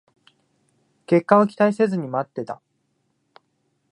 [1.05, 2.59] 結果を期待せずに待ってた